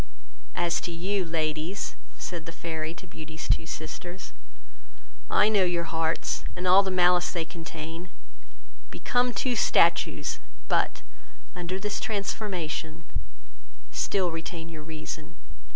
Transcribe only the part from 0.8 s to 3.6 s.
to you, ladies, (said the Fairy to Beauty's